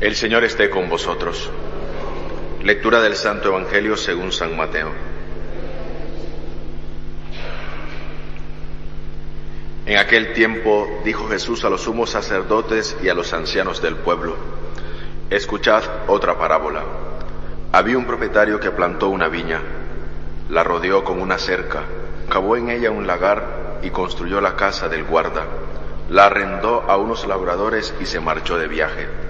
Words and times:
El 0.00 0.16
Señor 0.16 0.44
esté 0.44 0.70
con 0.70 0.88
vosotros. 0.88 1.50
Lectura 2.62 3.02
del 3.02 3.16
Santo 3.16 3.48
Evangelio 3.48 3.98
según 3.98 4.32
San 4.32 4.56
Mateo. 4.56 4.90
En 9.84 9.98
aquel 9.98 10.32
tiempo 10.32 10.88
dijo 11.04 11.28
Jesús 11.28 11.66
a 11.66 11.68
los 11.68 11.82
sumos 11.82 12.08
sacerdotes 12.08 12.96
y 13.02 13.10
a 13.10 13.14
los 13.14 13.34
ancianos 13.34 13.82
del 13.82 13.96
pueblo, 13.96 14.36
escuchad 15.28 15.82
otra 16.06 16.38
parábola. 16.38 16.82
Había 17.70 17.98
un 17.98 18.06
propietario 18.06 18.58
que 18.58 18.70
plantó 18.70 19.10
una 19.10 19.28
viña, 19.28 19.60
la 20.48 20.64
rodeó 20.64 21.04
con 21.04 21.20
una 21.20 21.36
cerca, 21.36 21.82
cavó 22.30 22.56
en 22.56 22.70
ella 22.70 22.90
un 22.90 23.06
lagar 23.06 23.80
y 23.82 23.90
construyó 23.90 24.40
la 24.40 24.56
casa 24.56 24.88
del 24.88 25.04
guarda, 25.04 25.44
la 26.08 26.24
arrendó 26.24 26.84
a 26.88 26.96
unos 26.96 27.26
labradores 27.26 27.92
y 28.00 28.06
se 28.06 28.20
marchó 28.20 28.56
de 28.56 28.66
viaje. 28.66 29.29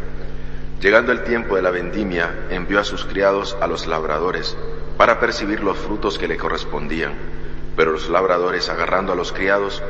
Llegando 0.80 1.12
el 1.12 1.24
tiempo 1.24 1.56
de 1.56 1.62
la 1.62 1.70
vendimia, 1.70 2.46
envió 2.48 2.80
a 2.80 2.84
sus 2.84 3.04
criados 3.04 3.54
a 3.60 3.66
los 3.66 3.86
labradores 3.86 4.56
para 4.96 5.20
percibir 5.20 5.62
los 5.62 5.76
frutos 5.76 6.18
que 6.18 6.26
le 6.26 6.38
correspondían. 6.38 7.12
Pero 7.76 7.92
los 7.92 8.08
labradores, 8.08 8.70
agarrando 8.70 9.12
a 9.12 9.14
los 9.14 9.30
criados, 9.30 9.82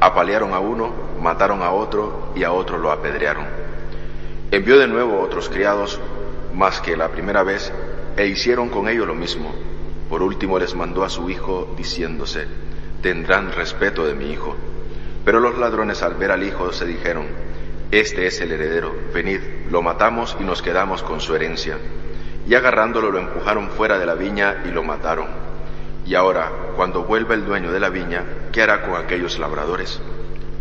apalearon 0.00 0.52
a 0.52 0.58
uno, 0.58 0.92
mataron 1.18 1.62
a 1.62 1.70
otro 1.70 2.32
y 2.36 2.44
a 2.44 2.52
otro 2.52 2.76
lo 2.76 2.92
apedrearon. 2.92 3.46
Envió 4.50 4.78
de 4.78 4.86
nuevo 4.86 5.18
otros 5.22 5.48
criados, 5.48 5.98
más 6.52 6.82
que 6.82 6.94
la 6.94 7.08
primera 7.08 7.42
vez, 7.42 7.72
e 8.18 8.26
hicieron 8.26 8.68
con 8.68 8.86
ellos 8.86 9.06
lo 9.06 9.14
mismo. 9.14 9.54
Por 10.10 10.22
último 10.22 10.58
les 10.58 10.74
mandó 10.74 11.04
a 11.04 11.08
su 11.08 11.30
hijo, 11.30 11.74
diciéndose, 11.74 12.46
tendrán 13.00 13.50
respeto 13.50 14.04
de 14.04 14.12
mi 14.12 14.30
hijo. 14.30 14.54
Pero 15.24 15.40
los 15.40 15.56
ladrones 15.56 16.02
al 16.02 16.16
ver 16.16 16.32
al 16.32 16.42
hijo 16.42 16.70
se 16.70 16.84
dijeron, 16.84 17.28
este 18.00 18.26
es 18.26 18.40
el 18.40 18.50
heredero, 18.50 18.92
venid, 19.12 19.40
lo 19.70 19.80
matamos 19.80 20.36
y 20.40 20.42
nos 20.42 20.62
quedamos 20.62 21.02
con 21.02 21.20
su 21.20 21.34
herencia. 21.34 21.78
Y 22.46 22.54
agarrándolo 22.54 23.10
lo 23.10 23.20
empujaron 23.20 23.70
fuera 23.70 23.98
de 23.98 24.06
la 24.06 24.14
viña 24.14 24.62
y 24.64 24.72
lo 24.72 24.82
mataron. 24.82 25.28
Y 26.04 26.16
ahora, 26.16 26.50
cuando 26.76 27.04
vuelva 27.04 27.34
el 27.34 27.44
dueño 27.44 27.70
de 27.70 27.80
la 27.80 27.90
viña, 27.90 28.24
¿qué 28.52 28.62
hará 28.62 28.82
con 28.82 28.96
aquellos 28.96 29.38
labradores? 29.38 30.00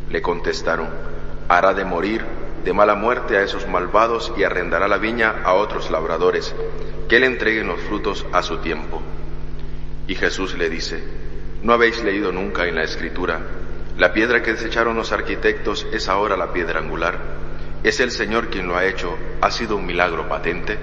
Le 0.09 0.22
contestaron, 0.22 0.88
hará 1.50 1.73
de 1.73 1.84
morir 1.84 2.23
de 2.64 2.72
mala 2.72 2.95
muerte 2.95 3.36
a 3.38 3.42
esos 3.42 3.67
malvados 3.67 4.31
y 4.38 4.44
arrendará 4.44 4.88
la 4.88 4.98
viña 4.98 5.42
a 5.44 5.54
otros 5.54 5.92
labradores, 5.92 6.56
que 7.09 7.20
le 7.20 7.26
entreguen 7.26 7.67
los 7.67 7.81
frutos 7.81 8.26
a 8.31 8.42
su 8.42 8.59
tiempo. 8.59 9.02
Y 10.08 10.16
Jesús 10.16 10.58
le 10.58 10.70
dice, 10.70 11.04
¿no 11.61 11.73
habéis 11.73 12.04
leído 12.04 12.31
nunca 12.31 12.67
en 12.67 12.76
la 12.76 12.84
Escritura? 12.84 13.42
La 13.97 14.11
piedra 14.11 14.41
que 14.41 14.53
desecharon 14.53 14.95
los 14.95 15.11
arquitectos 15.11 15.86
es 15.94 16.09
ahora 16.09 16.36
la 16.36 16.52
piedra 16.52 16.80
angular. 16.80 17.19
Es 17.83 17.99
el 17.99 18.09
Señor 18.09 18.49
quien 18.49 18.67
lo 18.67 18.75
ha 18.75 18.86
hecho. 18.86 19.16
¿Ha 19.39 19.52
sido 19.52 19.75
un 19.75 19.86
milagro 19.86 20.27
patente? 20.27 20.80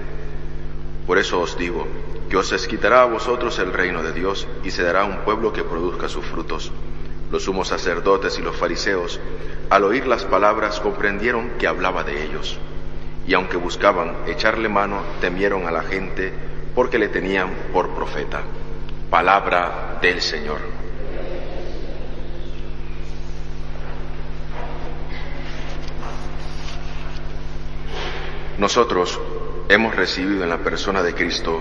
Por 1.05 1.17
eso 1.17 1.41
os 1.41 1.57
digo, 1.57 1.87
que 2.29 2.37
os 2.37 2.53
esquitará 2.53 3.01
a 3.01 3.05
vosotros 3.05 3.59
el 3.59 3.73
reino 3.73 4.01
de 4.01 4.13
Dios 4.13 4.47
y 4.63 4.71
se 4.71 4.83
dará 4.83 5.03
un 5.03 5.17
pueblo 5.25 5.51
que 5.51 5.65
produzca 5.65 6.07
sus 6.07 6.25
frutos. 6.25 6.71
Los 7.29 7.43
sumos 7.43 7.67
sacerdotes 7.67 8.39
y 8.39 8.41
los 8.41 8.55
fariseos, 8.55 9.19
al 9.69 9.83
oír 9.83 10.07
las 10.07 10.23
palabras, 10.23 10.79
comprendieron 10.79 11.51
que 11.59 11.67
hablaba 11.67 12.05
de 12.05 12.23
ellos. 12.23 12.59
Y 13.27 13.33
aunque 13.33 13.57
buscaban 13.57 14.15
echarle 14.25 14.69
mano, 14.69 15.01
temieron 15.19 15.67
a 15.67 15.71
la 15.71 15.83
gente 15.83 16.31
porque 16.73 16.97
le 16.97 17.09
tenían 17.09 17.49
por 17.73 17.89
profeta. 17.89 18.41
Palabra 19.09 19.99
del 20.01 20.21
Señor. 20.21 20.80
Nosotros 28.61 29.19
hemos 29.69 29.95
recibido 29.95 30.43
en 30.43 30.49
la 30.49 30.59
persona 30.59 31.01
de 31.01 31.15
Cristo 31.15 31.59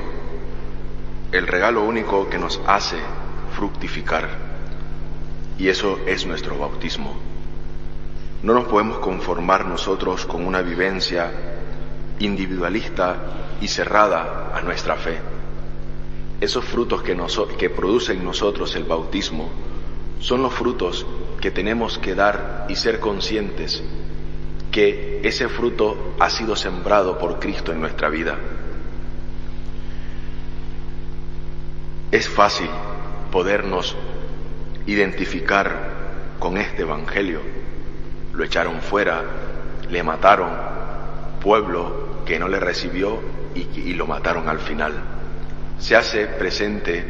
el 1.33 1.47
regalo 1.47 1.83
único 1.83 2.28
que 2.28 2.38
nos 2.38 2.61
hace 2.66 2.99
fructificar 3.56 4.28
y 5.56 5.69
eso 5.69 5.99
es 6.05 6.27
nuestro 6.27 6.59
bautismo. 6.59 7.19
No 8.43 8.53
nos 8.53 8.66
podemos 8.66 8.99
conformar 8.99 9.65
nosotros 9.65 10.27
con 10.27 10.47
una 10.47 10.60
vivencia 10.60 11.33
individualista 12.19 13.16
y 13.62 13.69
cerrada 13.69 14.53
a 14.55 14.60
nuestra 14.60 14.97
fe. 14.97 15.21
Esos 16.39 16.66
frutos 16.66 17.00
que, 17.03 17.16
que 17.56 17.71
produce 17.71 18.12
en 18.12 18.22
nosotros 18.22 18.77
el 18.77 18.84
bautismo 18.84 19.49
son 20.19 20.43
los 20.43 20.53
frutos 20.53 21.06
que 21.41 21.50
tenemos 21.50 21.97
que 21.97 22.15
dar 22.15 22.66
y 22.69 22.77
ser 22.77 23.00
conscientes 23.00 23.83
que 24.71 25.21
ese 25.25 25.49
fruto 25.49 26.15
ha 26.19 26.31
sido 26.31 26.57
sembrado 26.57 27.19
por 27.19 27.39
Cristo 27.39 27.73
en 27.73 27.81
nuestra 27.81 28.09
vida. 28.09 28.39
Es 32.11 32.29
fácil 32.29 32.69
podernos 33.31 33.97
identificar 34.87 35.91
con 36.39 36.57
este 36.57 36.83
Evangelio. 36.83 37.41
Lo 38.33 38.45
echaron 38.45 38.81
fuera, 38.81 39.23
le 39.89 40.03
mataron, 40.03 40.51
pueblo 41.41 42.25
que 42.25 42.39
no 42.39 42.49
le 42.49 42.61
recibió 42.61 43.21
y, 43.55 43.93
lo 43.95 44.07
mataron 44.07 44.49
al 44.49 44.59
final. 44.61 44.95
Se 45.79 45.97
hace 45.97 46.27
presente 46.27 47.05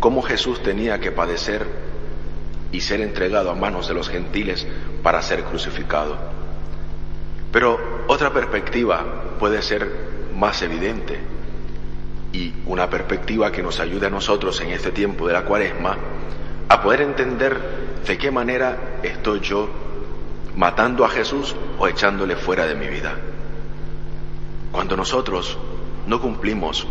cómo 0.00 0.22
Jesús 0.22 0.62
tenía 0.62 1.00
que 1.00 1.12
padecer 1.12 1.66
y 2.72 2.80
ser 2.80 3.00
entregado 3.00 3.50
a 3.50 3.54
manos 3.54 3.88
de 3.88 3.94
los 3.94 4.08
gentiles 4.08 4.66
para 5.02 5.22
ser 5.22 5.44
crucificado. 5.44 6.43
Pero 7.54 7.78
otra 8.08 8.32
perspectiva 8.32 9.36
puede 9.38 9.62
ser 9.62 9.88
más 10.34 10.60
evidente 10.62 11.20
y 12.32 12.52
una 12.66 12.90
perspectiva 12.90 13.52
que 13.52 13.62
nos 13.62 13.78
ayude 13.78 14.08
a 14.08 14.10
nosotros 14.10 14.60
en 14.60 14.70
este 14.70 14.90
tiempo 14.90 15.28
de 15.28 15.34
la 15.34 15.44
cuaresma 15.44 15.96
a 16.68 16.82
poder 16.82 17.02
entender 17.02 17.56
de 18.04 18.18
qué 18.18 18.32
manera 18.32 18.98
estoy 19.04 19.38
yo 19.38 19.70
matando 20.56 21.04
a 21.04 21.08
Jesús 21.08 21.54
o 21.78 21.86
echándole 21.86 22.34
fuera 22.34 22.66
de 22.66 22.74
mi 22.74 22.88
vida. 22.88 23.14
Cuando 24.72 24.96
nosotros 24.96 25.56
no 26.08 26.20
cumplimos 26.20 26.88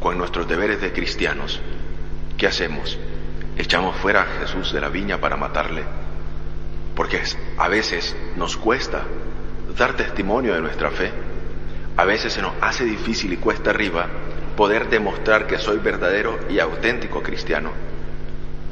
con 0.00 0.18
nuestros 0.18 0.46
deberes 0.46 0.82
de 0.82 0.92
cristianos, 0.92 1.62
¿qué 2.36 2.46
hacemos? 2.46 2.98
Echamos 3.56 3.96
fuera 3.96 4.20
a 4.20 4.40
Jesús 4.40 4.70
de 4.70 4.82
la 4.82 4.90
viña 4.90 5.18
para 5.18 5.38
matarle. 5.38 5.82
Porque 6.94 7.22
a 7.56 7.68
veces 7.68 8.14
nos 8.36 8.58
cuesta 8.58 9.04
dar 9.76 9.94
testimonio 9.94 10.54
de 10.54 10.60
nuestra 10.60 10.90
fe. 10.90 11.10
A 11.96 12.04
veces 12.04 12.32
se 12.32 12.42
nos 12.42 12.52
hace 12.60 12.84
difícil 12.84 13.32
y 13.32 13.36
cuesta 13.36 13.70
arriba 13.70 14.06
poder 14.56 14.88
demostrar 14.88 15.46
que 15.46 15.58
soy 15.58 15.78
verdadero 15.78 16.38
y 16.48 16.58
auténtico 16.58 17.22
cristiano. 17.22 17.70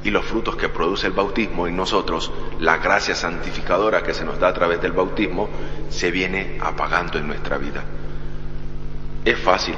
Y 0.02 0.10
los 0.10 0.24
frutos 0.24 0.56
que 0.56 0.68
produce 0.68 1.08
el 1.08 1.12
bautismo 1.12 1.66
en 1.66 1.76
nosotros, 1.76 2.30
la 2.60 2.78
gracia 2.78 3.14
santificadora 3.14 4.02
que 4.02 4.14
se 4.14 4.24
nos 4.24 4.38
da 4.38 4.48
a 4.48 4.54
través 4.54 4.80
del 4.80 4.92
bautismo, 4.92 5.48
se 5.88 6.10
viene 6.10 6.58
apagando 6.60 7.18
en 7.18 7.26
nuestra 7.26 7.58
vida. 7.58 7.82
Es 9.24 9.38
fácil 9.38 9.74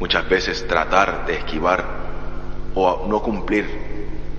muchas 0.00 0.28
veces 0.28 0.66
tratar 0.66 1.26
de 1.26 1.36
esquivar 1.36 1.84
o 2.74 3.06
no 3.08 3.22
cumplir 3.22 3.66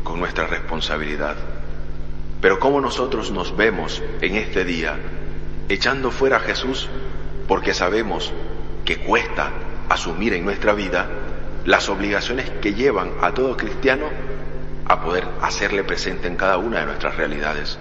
con 0.04 0.20
nuestra 0.20 0.48
responsabilidad. 0.48 1.36
Pero 2.42 2.60
cómo 2.60 2.80
nosotros 2.82 3.32
nos 3.32 3.56
vemos 3.56 4.02
en 4.22 4.36
este 4.36 4.64
día 4.64 4.98
echando 5.70 6.12
fuera 6.12 6.38
a 6.38 6.42
Jesús 6.42 6.90
porque 7.48 7.74
sabemos 7.74 8.32
que 8.86 8.98
cuesta 8.98 9.52
asumir 9.90 10.34
en 10.34 10.46
nuestra 10.46 10.74
vida 10.74 11.08
las 11.66 11.90
obligaciones 11.90 12.50
que 12.62 12.74
llevan 12.74 13.12
a 13.22 13.34
todo 13.34 13.58
cristiano 13.58 14.06
a 14.86 15.02
poder 15.02 15.28
hacerle 15.42 15.84
presente 15.84 16.28
en 16.28 16.38
cada 16.38 16.58
una 16.58 16.80
de 16.80 16.86
nuestras 16.86 17.18
realidades. 17.18 17.78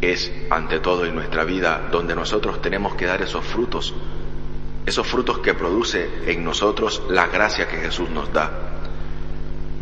Es 0.00 0.32
ante 0.48 0.80
todo 0.80 1.04
en 1.04 1.14
nuestra 1.14 1.44
vida 1.44 1.88
donde 1.92 2.14
nosotros 2.14 2.62
tenemos 2.62 2.94
que 2.94 3.04
dar 3.04 3.20
esos 3.20 3.44
frutos, 3.44 3.94
esos 4.86 5.06
frutos 5.06 5.40
que 5.40 5.52
produce 5.52 6.08
en 6.26 6.42
nosotros 6.42 7.02
la 7.10 7.26
gracia 7.26 7.68
que 7.68 7.76
Jesús 7.76 8.08
nos 8.08 8.32
da. 8.32 8.50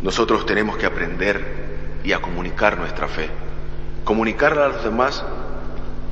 Nosotros 0.02 0.44
tenemos 0.44 0.76
que 0.76 0.86
aprender 0.86 2.00
y 2.02 2.12
a 2.12 2.20
comunicar 2.20 2.78
nuestra 2.78 3.06
fe, 3.06 3.30
comunicarla 4.04 4.64
a 4.64 4.68
los 4.68 4.82
demás 4.82 5.24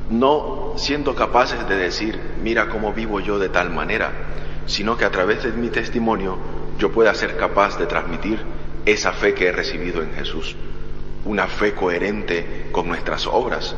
no 0.09 0.73
siendo 0.77 1.15
capaces 1.15 1.67
de 1.67 1.75
decir, 1.75 2.19
mira 2.41 2.69
cómo 2.69 2.93
vivo 2.93 3.19
yo 3.19 3.39
de 3.39 3.49
tal 3.49 3.69
manera, 3.69 4.11
sino 4.65 4.97
que 4.97 5.05
a 5.05 5.11
través 5.11 5.43
de 5.43 5.51
mi 5.51 5.69
testimonio 5.69 6.37
yo 6.77 6.91
pueda 6.91 7.13
ser 7.13 7.37
capaz 7.37 7.77
de 7.77 7.87
transmitir 7.87 8.39
esa 8.85 9.11
fe 9.11 9.33
que 9.33 9.47
he 9.47 9.51
recibido 9.51 10.01
en 10.01 10.13
Jesús, 10.13 10.55
una 11.25 11.47
fe 11.47 11.73
coherente 11.73 12.67
con 12.71 12.87
nuestras 12.87 13.27
obras, 13.27 13.75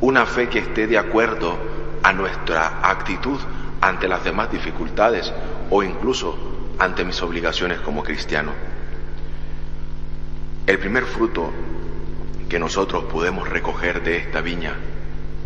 una 0.00 0.26
fe 0.26 0.48
que 0.48 0.60
esté 0.60 0.86
de 0.86 0.98
acuerdo 0.98 1.56
a 2.02 2.12
nuestra 2.12 2.88
actitud 2.88 3.38
ante 3.80 4.06
las 4.06 4.22
demás 4.22 4.50
dificultades 4.52 5.32
o 5.70 5.82
incluso 5.82 6.36
ante 6.78 7.04
mis 7.04 7.20
obligaciones 7.22 7.80
como 7.80 8.04
cristiano. 8.04 8.52
El 10.66 10.78
primer 10.78 11.04
fruto 11.04 11.50
que 12.48 12.58
nosotros 12.58 13.04
podemos 13.04 13.48
recoger 13.48 14.02
de 14.02 14.18
esta 14.18 14.40
viña 14.40 14.74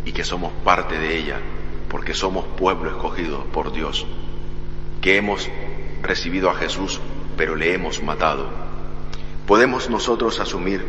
y 0.04 0.12
que 0.12 0.24
somos 0.24 0.52
parte 0.64 0.98
de 0.98 1.16
ella, 1.16 1.38
porque 1.88 2.14
somos 2.14 2.44
pueblo 2.56 2.90
escogido 2.90 3.44
por 3.52 3.72
Dios, 3.72 4.06
que 5.00 5.16
hemos 5.16 5.48
recibido 6.02 6.50
a 6.50 6.54
Jesús, 6.54 7.00
pero 7.36 7.56
le 7.56 7.74
hemos 7.74 8.02
matado. 8.02 8.48
Podemos 9.46 9.90
nosotros 9.90 10.40
asumir 10.40 10.84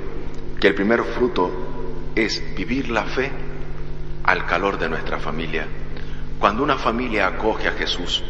que 0.59 0.67
el 0.67 0.75
primer 0.75 1.03
fruto 1.03 1.51
es 2.15 2.55
vivir 2.55 2.89
la 2.89 3.03
fe 3.03 3.31
al 4.23 4.45
calor 4.45 4.79
de 4.79 4.89
nuestra 4.89 5.19
familia. 5.19 5.67
Cuando 6.39 6.63
una 6.63 6.77
familia 6.77 7.27
acoge 7.27 7.67
a 7.67 7.73
Jesús 7.73 8.23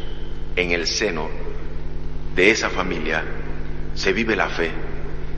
en 0.55 0.71
el 0.71 0.87
seno 0.87 1.29
de 2.35 2.51
esa 2.51 2.69
familia, 2.69 3.23
se 3.93 4.13
vive 4.13 4.35
la 4.35 4.49
fe, 4.49 4.71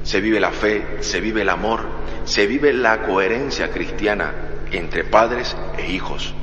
se 0.05 0.21
vive 0.21 0.39
la 0.39 0.51
fe, 0.51 0.99
se 1.01 1.19
vive 1.19 1.41
el 1.41 1.49
amor, 1.49 1.81
se 2.25 2.45
vive 2.45 2.71
la 2.73 3.01
coherencia 3.01 3.71
cristiana 3.71 4.33
entre 4.71 5.03
padres 5.03 5.57
e 5.79 5.91
hijos. 5.91 6.35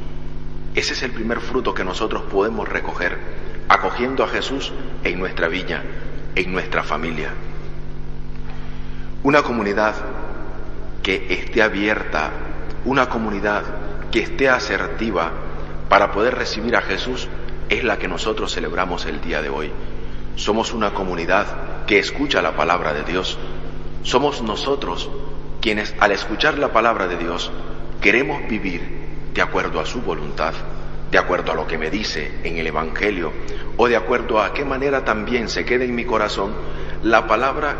Ese 0.74 0.94
es 0.94 1.02
el 1.04 1.12
primer 1.12 1.40
fruto 1.40 1.72
que 1.72 1.84
nosotros 1.84 2.22
podemos 2.22 2.68
recoger, 2.68 3.16
acogiendo 3.68 4.24
a 4.24 4.28
Jesús 4.28 4.72
en 5.04 5.20
nuestra 5.20 5.46
viña, 5.46 5.80
en 6.34 6.52
nuestra 6.52 6.82
familia. 6.82 7.30
Una 9.22 9.42
comunidad 9.42 9.94
que 11.04 11.32
esté 11.32 11.62
abierta, 11.62 12.30
una 12.84 13.08
comunidad 13.08 13.62
que 14.10 14.20
esté 14.20 14.48
asertiva 14.48 15.30
para 15.88 16.10
poder 16.10 16.34
recibir 16.34 16.74
a 16.74 16.82
Jesús 16.82 17.28
es 17.68 17.84
la 17.84 17.96
que 17.96 18.08
nosotros 18.08 18.52
celebramos 18.52 19.06
el 19.06 19.20
día 19.20 19.40
de 19.40 19.50
hoy. 19.50 19.70
Somos 20.36 20.72
una 20.72 20.94
comunidad 20.94 21.84
que 21.86 21.98
escucha 21.98 22.42
la 22.42 22.56
palabra 22.56 22.92
de 22.92 23.04
Dios. 23.04 23.38
Somos 24.02 24.42
nosotros 24.42 25.10
quienes 25.60 25.94
al 26.00 26.12
escuchar 26.12 26.58
la 26.58 26.72
palabra 26.72 27.06
de 27.06 27.16
Dios 27.16 27.50
queremos 28.00 28.48
vivir 28.48 28.82
de 29.34 29.42
acuerdo 29.42 29.80
a 29.80 29.86
su 29.86 30.02
voluntad, 30.02 30.54
de 31.10 31.18
acuerdo 31.18 31.52
a 31.52 31.54
lo 31.54 31.66
que 31.66 31.78
me 31.78 31.90
dice 31.90 32.40
en 32.42 32.56
el 32.56 32.66
Evangelio, 32.66 33.32
o 33.76 33.88
de 33.88 33.96
acuerdo 33.96 34.40
a 34.40 34.52
qué 34.52 34.64
manera 34.64 35.04
también 35.04 35.48
se 35.48 35.64
quede 35.64 35.84
en 35.84 35.94
mi 35.94 36.04
corazón 36.04 36.52
la 37.02 37.26
palabra 37.26 37.76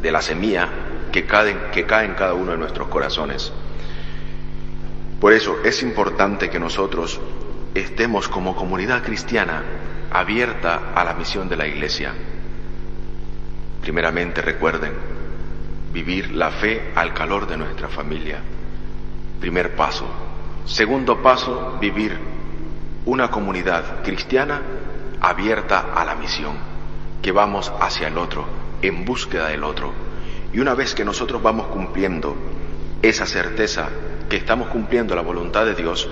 de 0.00 0.12
la 0.12 0.22
semilla 0.22 0.68
que 1.12 1.26
cae, 1.26 1.70
que 1.72 1.84
cae 1.84 2.06
en 2.06 2.14
cada 2.14 2.34
uno 2.34 2.52
de 2.52 2.58
nuestros 2.58 2.88
corazones. 2.88 3.52
Por 5.20 5.32
eso 5.32 5.56
es 5.64 5.82
importante 5.82 6.50
que 6.50 6.60
nosotros 6.60 7.20
estemos 7.74 8.28
como 8.28 8.54
comunidad 8.54 9.02
cristiana 9.02 9.62
abierta 10.18 10.92
a 10.94 11.04
la 11.04 11.14
misión 11.14 11.48
de 11.48 11.56
la 11.56 11.66
Iglesia. 11.66 12.12
Primeramente 13.82 14.40
recuerden, 14.40 14.92
vivir 15.92 16.32
la 16.32 16.50
fe 16.50 16.92
al 16.94 17.12
calor 17.12 17.46
de 17.46 17.56
nuestra 17.56 17.88
familia. 17.88 18.38
Primer 19.40 19.76
paso. 19.76 20.06
Segundo 20.64 21.22
paso, 21.22 21.78
vivir 21.80 22.18
una 23.04 23.30
comunidad 23.30 24.02
cristiana 24.02 24.60
abierta 25.20 25.92
a 25.94 26.04
la 26.04 26.14
misión, 26.14 26.56
que 27.22 27.32
vamos 27.32 27.72
hacia 27.80 28.08
el 28.08 28.18
otro, 28.18 28.46
en 28.82 29.04
búsqueda 29.04 29.48
del 29.48 29.64
otro. 29.64 29.92
Y 30.52 30.60
una 30.60 30.74
vez 30.74 30.94
que 30.94 31.04
nosotros 31.04 31.42
vamos 31.42 31.66
cumpliendo 31.66 32.34
esa 33.02 33.26
certeza 33.26 33.88
que 34.28 34.36
estamos 34.36 34.68
cumpliendo 34.68 35.14
la 35.14 35.22
voluntad 35.22 35.66
de 35.66 35.74
Dios, 35.74 36.08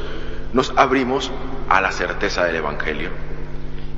nos 0.53 0.73
abrimos 0.77 1.33
a 1.69 1.81
la 1.81 1.91
certeza 1.91 2.45
del 2.45 2.57
Evangelio. 2.57 3.34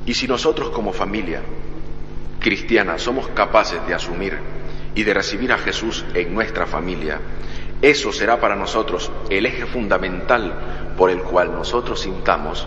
Y 0.07 0.13
si 0.13 0.25
nosotros 0.25 0.69
como 0.69 0.93
familia 0.93 1.41
cristiana 2.39 2.97
somos 2.97 3.27
capaces 3.27 3.85
de 3.85 3.93
asumir 3.93 4.39
y 4.95 5.03
de 5.03 5.13
recibir 5.13 5.51
a 5.51 5.57
Jesús 5.57 6.05
en 6.13 6.33
nuestra 6.33 6.65
familia, 6.65 7.19
eso 7.81 8.13
será 8.13 8.39
para 8.39 8.55
nosotros 8.55 9.11
el 9.29 9.45
eje 9.45 9.65
fundamental 9.65 10.93
por 10.97 11.11
el 11.11 11.21
cual 11.21 11.51
nosotros 11.51 11.99
sintamos 11.99 12.65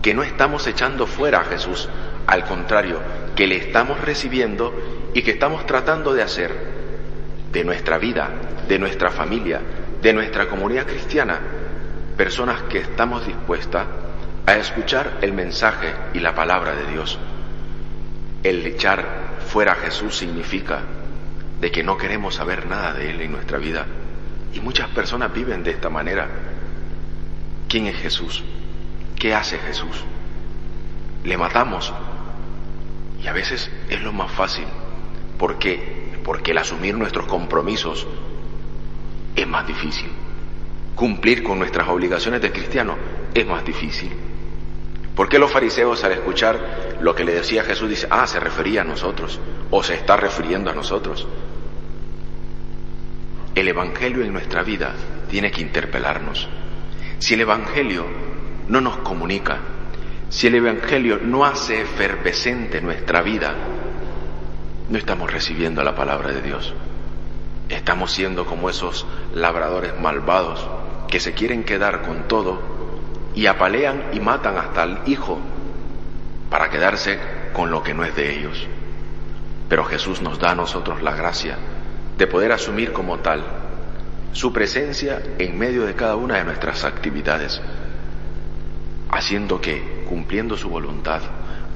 que 0.00 0.14
no 0.14 0.22
estamos 0.22 0.64
echando 0.68 1.08
fuera 1.08 1.40
a 1.40 1.44
Jesús, 1.44 1.88
al 2.28 2.44
contrario, 2.44 3.00
que 3.34 3.48
le 3.48 3.56
estamos 3.56 4.00
recibiendo 4.00 4.72
y 5.12 5.22
que 5.22 5.32
estamos 5.32 5.66
tratando 5.66 6.14
de 6.14 6.22
hacer 6.22 6.52
de 7.50 7.64
nuestra 7.64 7.98
vida, 7.98 8.30
de 8.68 8.78
nuestra 8.78 9.10
familia, 9.10 9.60
de 10.00 10.12
nuestra 10.12 10.48
comunidad 10.48 10.86
cristiana, 10.86 11.40
personas 12.16 12.62
que 12.62 12.78
estamos 12.78 13.26
dispuestas 13.26 13.86
a 14.46 14.54
escuchar 14.54 15.18
el 15.22 15.32
mensaje 15.32 15.92
y 16.14 16.20
la 16.20 16.34
palabra 16.34 16.76
de 16.76 16.86
Dios. 16.86 17.18
El 18.44 18.64
echar 18.64 19.04
fuera 19.44 19.72
a 19.72 19.76
Jesús 19.76 20.16
significa 20.16 20.82
de 21.60 21.72
que 21.72 21.82
no 21.82 21.98
queremos 21.98 22.36
saber 22.36 22.66
nada 22.66 22.94
de 22.94 23.10
Él 23.10 23.20
en 23.20 23.32
nuestra 23.32 23.58
vida. 23.58 23.84
Y 24.54 24.60
muchas 24.60 24.88
personas 24.90 25.34
viven 25.34 25.64
de 25.64 25.72
esta 25.72 25.90
manera. 25.90 26.28
¿Quién 27.68 27.88
es 27.88 27.96
Jesús? 27.96 28.44
¿Qué 29.18 29.34
hace 29.34 29.58
Jesús? 29.58 30.04
Le 31.24 31.36
matamos. 31.36 31.92
Y 33.20 33.26
a 33.26 33.32
veces 33.32 33.68
es 33.90 34.00
lo 34.00 34.12
más 34.12 34.30
fácil. 34.30 34.66
¿Por 35.38 35.58
qué? 35.58 36.12
Porque 36.24 36.52
el 36.52 36.58
asumir 36.58 36.96
nuestros 36.96 37.26
compromisos 37.26 38.06
es 39.34 39.48
más 39.48 39.66
difícil. 39.66 40.10
Cumplir 40.94 41.42
con 41.42 41.58
nuestras 41.58 41.88
obligaciones 41.88 42.40
de 42.40 42.52
cristiano 42.52 42.96
es 43.34 43.44
más 43.44 43.64
difícil. 43.64 44.35
¿Por 45.16 45.30
qué 45.30 45.38
los 45.38 45.50
fariseos 45.50 46.04
al 46.04 46.12
escuchar 46.12 46.98
lo 47.00 47.14
que 47.14 47.24
le 47.24 47.32
decía 47.32 47.64
Jesús 47.64 47.88
dicen, 47.88 48.10
ah, 48.12 48.26
se 48.26 48.38
refería 48.38 48.82
a 48.82 48.84
nosotros 48.84 49.40
o 49.70 49.82
se 49.82 49.94
está 49.94 50.14
refiriendo 50.14 50.70
a 50.70 50.74
nosotros? 50.74 51.26
El 53.54 53.66
Evangelio 53.66 54.22
en 54.22 54.34
nuestra 54.34 54.62
vida 54.62 54.92
tiene 55.30 55.50
que 55.50 55.62
interpelarnos. 55.62 56.46
Si 57.18 57.32
el 57.32 57.40
Evangelio 57.40 58.04
no 58.68 58.82
nos 58.82 58.98
comunica, 58.98 59.60
si 60.28 60.48
el 60.48 60.56
Evangelio 60.56 61.18
no 61.22 61.46
hace 61.46 61.80
efervescente 61.80 62.82
nuestra 62.82 63.22
vida, 63.22 63.54
no 64.90 64.98
estamos 64.98 65.32
recibiendo 65.32 65.82
la 65.82 65.94
palabra 65.94 66.30
de 66.30 66.42
Dios. 66.42 66.74
Estamos 67.70 68.12
siendo 68.12 68.44
como 68.44 68.68
esos 68.68 69.06
labradores 69.34 69.98
malvados 69.98 70.68
que 71.08 71.20
se 71.20 71.32
quieren 71.32 71.64
quedar 71.64 72.02
con 72.02 72.28
todo 72.28 72.75
y 73.36 73.46
apalean 73.46 74.06
y 74.14 74.18
matan 74.18 74.56
hasta 74.56 74.82
al 74.82 75.02
hijo 75.06 75.38
para 76.50 76.70
quedarse 76.70 77.18
con 77.52 77.70
lo 77.70 77.82
que 77.82 77.94
no 77.94 78.02
es 78.02 78.16
de 78.16 78.34
ellos. 78.34 78.66
Pero 79.68 79.84
Jesús 79.84 80.22
nos 80.22 80.38
da 80.38 80.52
a 80.52 80.54
nosotros 80.54 81.02
la 81.02 81.14
gracia 81.14 81.56
de 82.16 82.26
poder 82.26 82.50
asumir 82.50 82.92
como 82.92 83.18
tal 83.18 83.44
su 84.32 84.52
presencia 84.52 85.22
en 85.38 85.58
medio 85.58 85.84
de 85.84 85.94
cada 85.94 86.16
una 86.16 86.38
de 86.38 86.44
nuestras 86.44 86.84
actividades, 86.84 87.60
haciendo 89.10 89.60
que, 89.60 90.04
cumpliendo 90.08 90.56
su 90.56 90.70
voluntad, 90.70 91.20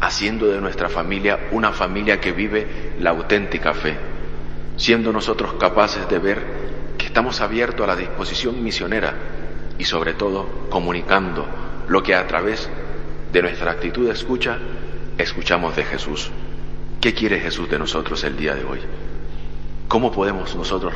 haciendo 0.00 0.46
de 0.46 0.60
nuestra 0.62 0.88
familia 0.88 1.48
una 1.52 1.72
familia 1.72 2.20
que 2.20 2.32
vive 2.32 2.94
la 2.98 3.10
auténtica 3.10 3.74
fe, 3.74 3.96
siendo 4.76 5.12
nosotros 5.12 5.54
capaces 5.54 6.08
de 6.08 6.18
ver 6.18 6.42
que 6.96 7.06
estamos 7.06 7.40
abiertos 7.42 7.84
a 7.84 7.88
la 7.88 7.96
disposición 7.96 8.62
misionera 8.62 9.39
y 9.80 9.84
sobre 9.84 10.12
todo 10.12 10.46
comunicando 10.68 11.46
lo 11.88 12.02
que 12.02 12.14
a 12.14 12.26
través 12.26 12.68
de 13.32 13.40
nuestra 13.40 13.70
actitud 13.70 14.06
de 14.06 14.12
escucha 14.12 14.58
escuchamos 15.16 15.74
de 15.74 15.84
Jesús. 15.84 16.30
¿Qué 17.00 17.14
quiere 17.14 17.40
Jesús 17.40 17.70
de 17.70 17.78
nosotros 17.78 18.22
el 18.24 18.36
día 18.36 18.54
de 18.54 18.62
hoy? 18.62 18.80
¿Cómo 19.88 20.12
podemos 20.12 20.54
nosotros 20.54 20.92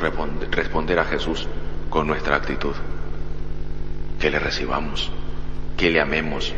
responder 0.50 0.98
a 0.98 1.06
Jesús 1.06 1.48
con 1.88 2.06
nuestra 2.06 2.36
actitud? 2.36 2.74
Que 4.20 4.30
le 4.30 4.38
recibamos, 4.38 5.10
que 5.78 5.88
le 5.88 6.02
amemos 6.02 6.52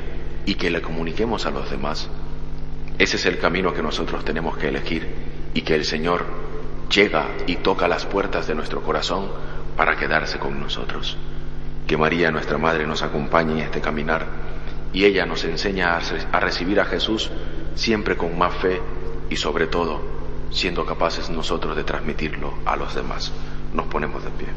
y 0.46 0.56
que 0.56 0.68
le 0.68 0.82
comuniquemos 0.82 1.46
a 1.46 1.52
los 1.52 1.70
demás. 1.70 2.08
Ese 2.98 3.18
es 3.18 3.26
el 3.26 3.38
camino 3.38 3.72
que 3.72 3.82
nosotros 3.82 4.24
tenemos 4.24 4.56
que 4.56 4.66
elegir 4.66 5.06
y 5.54 5.62
que 5.62 5.76
el 5.76 5.84
Señor 5.84 6.26
llega 6.92 7.28
y 7.46 7.54
toca 7.56 7.86
las 7.86 8.04
puertas 8.04 8.48
de 8.48 8.56
nuestro 8.56 8.82
corazón 8.82 9.28
para 9.76 9.94
quedarse 9.94 10.40
con 10.40 10.58
nosotros. 10.58 11.16
Que 11.86 11.96
María, 11.96 12.30
nuestra 12.30 12.58
Madre, 12.58 12.86
nos 12.86 13.02
acompañe 13.02 13.52
en 13.52 13.58
este 13.60 13.80
caminar 13.80 14.26
y 14.92 15.04
ella 15.04 15.26
nos 15.26 15.44
enseña 15.44 15.96
a 15.96 16.40
recibir 16.40 16.80
a 16.80 16.84
Jesús 16.84 17.30
siempre 17.74 18.16
con 18.16 18.36
más 18.36 18.54
fe 18.54 18.80
y 19.30 19.36
sobre 19.36 19.66
todo 19.66 20.00
siendo 20.50 20.86
capaces 20.86 21.30
nosotros 21.30 21.76
de 21.76 21.84
transmitirlo 21.84 22.54
a 22.64 22.76
los 22.76 22.94
demás. 22.94 23.32
Nos 23.72 23.86
ponemos 23.86 24.24
de 24.24 24.30
pie. 24.30 24.48